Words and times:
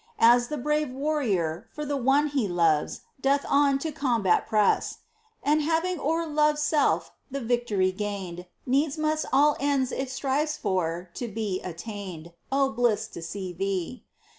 51 0.19 0.35
As 0.35 0.47
the 0.47 0.57
brave 0.57 0.89
warrior, 0.89 1.67
for 1.71 1.85
the 1.85 1.95
one 1.95 2.25
he 2.25 2.47
loves, 2.47 3.01
Doth 3.21 3.45
on 3.47 3.77
to 3.77 3.91
combat 3.91 4.47
press, 4.47 4.97
And 5.43 5.61
having 5.61 5.99
o'er 5.99 6.25
Love's 6.25 6.63
self 6.63 7.11
the 7.29 7.39
victory 7.39 7.91
gained, 7.91 8.47
Needs 8.65 8.97
must 8.97 9.27
all 9.31 9.55
ends 9.59 9.91
it 9.91 10.09
strives 10.09 10.57
for 10.57 11.11
be 11.19 11.61
attained— 11.63 12.33
Oh, 12.51 12.71
bliss 12.71 13.07
to 13.09 13.21
see 13.21 13.53
Thee 13.53 14.03